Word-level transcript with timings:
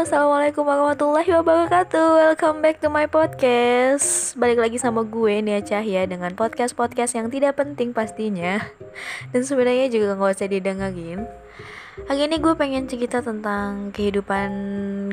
Assalamualaikum 0.00 0.64
warahmatullahi 0.64 1.28
wabarakatuh. 1.28 2.32
Welcome 2.32 2.64
back 2.64 2.80
to 2.80 2.88
my 2.88 3.04
podcast. 3.04 4.32
Balik 4.32 4.56
lagi 4.56 4.80
sama 4.80 5.04
gue 5.04 5.44
Nia 5.44 5.60
Cahya 5.60 6.08
Dengan 6.08 6.32
podcast-podcast 6.32 7.20
yang 7.20 7.28
tidak 7.28 7.60
penting 7.60 7.92
pastinya. 7.92 8.64
Dan 9.36 9.44
sebenarnya 9.44 9.92
juga 9.92 10.16
gak 10.16 10.40
usah 10.40 10.48
didengerin. 10.48 11.28
Hari 12.08 12.32
ini 12.32 12.40
gue 12.40 12.54
pengen 12.56 12.88
cerita 12.88 13.20
tentang 13.20 13.92
kehidupan 13.92 14.48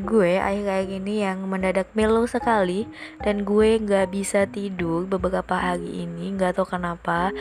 gue 0.07 0.39
akhir-akhir 0.39 1.03
ini 1.03 1.19
yang 1.19 1.43
mendadak 1.43 1.91
melo 1.91 2.23
sekali. 2.23 2.87
Dan 3.19 3.43
gue 3.43 3.83
gak 3.83 4.15
bisa 4.15 4.47
tidur 4.47 5.03
beberapa 5.03 5.59
hari 5.67 6.07
ini 6.07 6.31
Gak 6.39 6.63
tau 6.63 6.63
kenapa. 6.63 7.35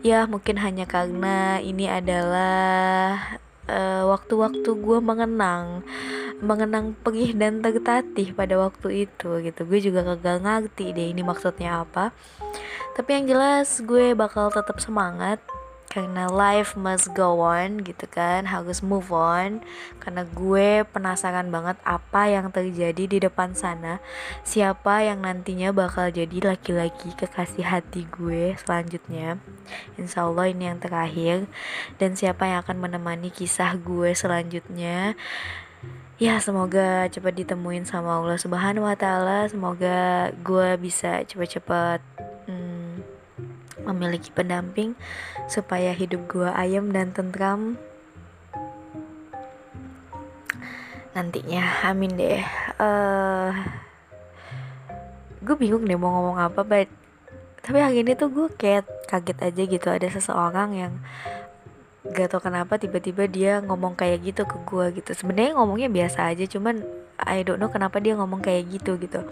Ya 0.00 0.24
mungkin 0.24 0.56
hanya 0.64 0.88
karena 0.88 1.60
ini 1.60 1.92
adalah 1.92 3.36
eh, 3.68 4.02
waktu-waktu 4.08 4.64
uh, 4.64 4.80
gue 4.80 4.98
mengenang 5.04 5.84
mengenang 6.40 6.92
perih 7.00 7.32
dan 7.32 7.64
tertatih 7.64 8.36
pada 8.36 8.60
waktu 8.60 9.08
itu 9.08 9.40
gitu. 9.40 9.60
Gue 9.64 9.80
juga 9.80 10.04
kagak 10.04 10.44
ngerti 10.44 10.92
deh 10.92 11.08
ini 11.12 11.22
maksudnya 11.24 11.84
apa. 11.84 12.12
Tapi 12.96 13.10
yang 13.12 13.36
jelas 13.36 13.80
gue 13.84 14.16
bakal 14.16 14.48
tetap 14.52 14.80
semangat 14.80 15.40
karena 15.96 16.28
life 16.28 16.76
must 16.76 17.08
go 17.16 17.40
on 17.40 17.80
gitu 17.80 18.04
kan. 18.04 18.44
Harus 18.44 18.84
move 18.84 19.08
on. 19.08 19.64
Karena 19.96 20.28
gue 20.28 20.84
penasaran 20.92 21.48
banget 21.48 21.80
apa 21.88 22.28
yang 22.28 22.52
terjadi 22.52 23.04
di 23.08 23.16
depan 23.16 23.56
sana. 23.56 24.04
Siapa 24.44 25.08
yang 25.08 25.24
nantinya 25.24 25.72
bakal 25.72 26.12
jadi 26.12 26.52
laki-laki 26.52 27.16
kekasih 27.16 27.64
hati 27.64 28.04
gue 28.12 28.52
selanjutnya. 28.60 29.40
Insya 29.96 30.28
Allah 30.28 30.52
ini 30.52 30.68
yang 30.68 30.80
terakhir. 30.84 31.48
Dan 31.96 32.12
siapa 32.12 32.44
yang 32.44 32.60
akan 32.60 32.76
menemani 32.76 33.32
kisah 33.32 33.72
gue 33.80 34.12
selanjutnya 34.12 35.16
ya 36.16 36.40
semoga 36.40 37.04
cepat 37.12 37.36
ditemuin 37.44 37.84
sama 37.84 38.20
Allah 38.20 38.40
Subhanahu 38.40 38.88
Wa 38.88 38.96
Taala. 38.96 39.44
Semoga 39.52 40.32
gue 40.40 40.68
bisa 40.80 41.20
cepat-cepat 41.28 42.00
hmm, 42.48 43.04
memiliki 43.84 44.32
pendamping 44.32 44.96
supaya 45.44 45.92
hidup 45.92 46.24
gue 46.24 46.48
ayam 46.48 46.88
dan 46.88 47.12
tentram 47.12 47.76
nantinya. 51.12 51.64
Amin 51.84 52.16
deh. 52.16 52.40
Uh, 52.80 53.52
gue 55.44 55.56
bingung 55.56 55.84
deh 55.84 55.96
mau 55.96 56.12
ngomong 56.12 56.40
apa 56.40 56.60
but 56.64 56.88
tapi 57.60 57.82
hari 57.82 58.06
ini 58.06 58.14
tuh 58.14 58.30
gue 58.30 58.48
kayak 58.56 58.88
kaget 59.04 59.38
aja 59.42 59.62
gitu. 59.68 59.88
Ada 59.92 60.08
seseorang 60.16 60.70
yang 60.76 60.92
gak 62.12 62.28
tau 62.30 62.42
kenapa 62.42 62.78
tiba-tiba 62.78 63.26
dia 63.26 63.58
ngomong 63.64 63.98
kayak 63.98 64.22
gitu 64.22 64.42
ke 64.46 64.56
gue 64.66 64.86
gitu. 65.02 65.10
Sebenarnya 65.16 65.56
ngomongnya 65.58 65.88
biasa 65.90 66.30
aja 66.30 66.44
cuman 66.46 66.84
I 67.16 67.42
don't 67.42 67.56
know 67.56 67.72
kenapa 67.72 67.96
dia 67.98 68.12
ngomong 68.14 68.44
kayak 68.44 68.68
gitu 68.70 69.00
gitu. 69.00 69.24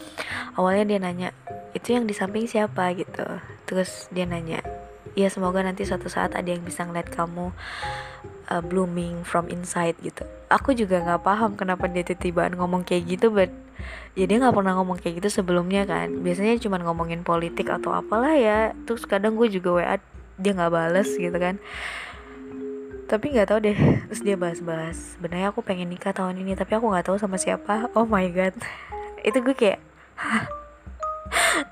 Awalnya 0.56 0.84
dia 0.88 0.98
nanya 0.98 1.28
itu 1.76 1.92
yang 1.92 2.08
di 2.08 2.14
samping 2.16 2.48
siapa? 2.48 2.96
gitu. 2.96 3.24
Terus 3.68 4.08
dia 4.10 4.24
nanya 4.24 4.64
ya 5.14 5.30
semoga 5.30 5.62
nanti 5.62 5.86
suatu 5.86 6.10
saat 6.10 6.34
ada 6.34 6.50
yang 6.50 6.66
bisa 6.66 6.82
ngeliat 6.82 7.06
kamu 7.06 7.54
uh, 8.50 8.62
blooming 8.64 9.22
from 9.22 9.46
inside 9.52 9.94
gitu. 10.02 10.26
Aku 10.50 10.74
juga 10.74 11.04
nggak 11.04 11.22
paham 11.22 11.54
kenapa 11.54 11.86
dia 11.86 12.02
tiba-tiba 12.02 12.50
ngomong 12.56 12.82
kayak 12.82 13.04
gitu 13.06 13.30
but 13.30 13.50
ya 14.18 14.26
dia 14.26 14.38
nggak 14.42 14.54
pernah 14.54 14.74
ngomong 14.80 14.98
kayak 14.98 15.22
gitu 15.22 15.42
sebelumnya 15.42 15.86
kan. 15.86 16.10
Biasanya 16.24 16.58
cuma 16.58 16.80
ngomongin 16.82 17.22
politik 17.22 17.70
atau 17.70 17.94
apalah 17.94 18.34
ya. 18.34 18.72
Terus 18.88 19.06
kadang 19.06 19.38
gue 19.38 19.46
juga 19.52 19.70
wa 19.76 19.84
dia 20.38 20.52
nggak 20.54 20.72
bales 20.72 21.10
gitu 21.14 21.36
kan 21.38 21.62
tapi 23.04 23.36
nggak 23.36 23.48
tahu 23.52 23.58
deh 23.68 23.78
terus 24.08 24.24
dia 24.24 24.36
bahas-bahas 24.36 25.16
sebenarnya 25.16 25.52
aku 25.52 25.60
pengen 25.60 25.92
nikah 25.92 26.16
tahun 26.16 26.40
ini 26.40 26.56
tapi 26.56 26.76
aku 26.76 26.88
nggak 26.88 27.06
tahu 27.08 27.16
sama 27.20 27.36
siapa. 27.36 27.92
Oh 27.92 28.08
my 28.08 28.26
god. 28.32 28.56
Itu 29.28 29.40
gue 29.44 29.56
kayak 29.56 29.80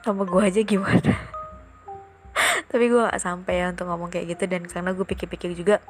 nama 0.05 0.23
gue 0.27 0.43
aja 0.43 0.61
gimana? 0.65 1.13
Tapi 2.73 2.85
gue 2.89 3.05
gak 3.05 3.21
sampai 3.21 3.61
ya 3.61 3.67
untuk 3.69 3.85
ngomong 3.85 4.09
kayak 4.09 4.33
gitu 4.33 4.49
dan 4.49 4.65
karena 4.65 4.97
gue 4.97 5.05
pikir-pikir 5.05 5.53
juga 5.53 5.85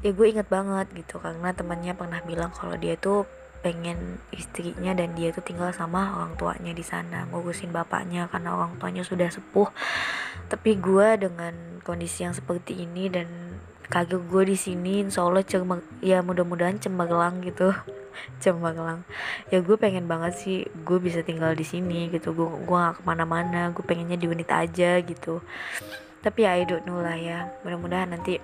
ya 0.00 0.16
gue 0.16 0.26
inget 0.32 0.48
banget 0.48 0.88
gitu 0.96 1.20
karena 1.20 1.52
temannya 1.52 1.92
pernah 1.92 2.24
bilang 2.24 2.48
kalau 2.56 2.72
dia 2.80 2.96
tuh 2.96 3.28
pengen 3.60 4.16
istrinya 4.32 4.96
dan 4.96 5.12
dia 5.12 5.28
tuh 5.36 5.44
tinggal 5.44 5.68
sama 5.76 6.16
orang 6.16 6.32
tuanya 6.40 6.72
di 6.72 6.80
sana 6.80 7.28
ngurusin 7.28 7.68
bapaknya 7.68 8.24
karena 8.32 8.56
orang 8.56 8.80
tuanya 8.80 9.04
sudah 9.04 9.28
sepuh. 9.28 9.68
Tapi 10.48 10.80
gue 10.80 11.08
dengan 11.20 11.52
kondisi 11.84 12.24
yang 12.24 12.32
seperti 12.32 12.80
ini 12.80 13.12
dan 13.12 13.28
kagak 13.90 14.22
gue 14.30 14.54
di 14.54 14.56
sini 14.56 15.02
insya 15.02 15.26
Allah 15.26 15.42
cuma 15.42 15.82
ya 15.98 16.22
mudah-mudahan 16.22 16.78
cemerlang 16.78 17.42
gitu. 17.42 17.74
Cemerlang 18.42 19.02
ya 19.50 19.58
gue 19.58 19.76
pengen 19.80 20.06
banget 20.06 20.38
sih 20.38 20.58
gue 20.86 20.98
bisa 21.02 21.26
tinggal 21.26 21.58
di 21.58 21.66
sini 21.66 22.06
gitu. 22.14 22.30
Gue 22.30 22.46
gue 22.46 22.76
gak 22.78 23.02
ke 23.02 23.02
mana-mana 23.02 23.74
gue 23.74 23.82
pengennya 23.82 24.14
di 24.14 24.30
unit 24.30 24.46
aja 24.46 25.02
gitu. 25.02 25.42
Tapi 26.22 26.46
ya 26.46 26.54
I 26.54 26.62
don't 26.62 26.86
know 26.86 27.02
lah 27.02 27.18
ya. 27.18 27.50
Mudah-mudahan 27.66 28.14
nanti 28.14 28.38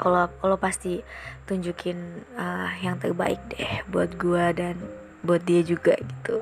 kalau 0.00 0.32
kalau 0.40 0.56
pasti 0.56 1.04
tunjukin 1.44 2.24
uh, 2.40 2.72
yang 2.80 2.96
terbaik 2.96 3.38
deh 3.52 3.84
buat 3.92 4.16
gue 4.16 4.44
dan 4.56 4.80
buat 5.20 5.44
dia 5.44 5.60
juga 5.60 5.92
gitu. 6.00 6.40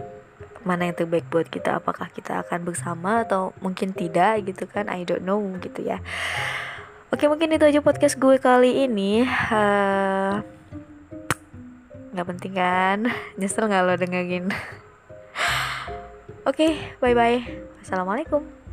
Mana 0.62 0.88
yang 0.88 0.96
terbaik 0.96 1.26
buat 1.28 1.50
kita? 1.50 1.82
Apakah 1.82 2.08
kita 2.14 2.40
akan 2.46 2.64
bersama 2.64 3.26
atau 3.26 3.50
mungkin 3.58 3.90
tidak 3.90 4.46
gitu 4.46 4.64
kan? 4.70 4.86
I 4.86 5.02
don't 5.02 5.26
know 5.26 5.42
gitu 5.58 5.82
ya 5.82 5.98
Oke 7.14 7.30
mungkin 7.30 7.54
itu 7.54 7.62
aja 7.62 7.78
podcast 7.78 8.18
gue 8.18 8.42
kali 8.42 8.90
ini. 8.90 9.22
Uh, 9.22 10.42
nggak 12.10 12.26
penting 12.26 12.58
kan? 12.58 13.06
Nyesel 13.38 13.70
nggak 13.70 13.86
lo 13.86 13.94
dengerin? 13.94 14.50
Oke 16.50 16.74
bye 16.98 17.14
bye 17.14 17.38
Assalamualaikum 17.78 18.63